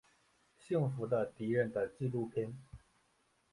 [0.57, 2.57] 幸福的敌人的纪录片。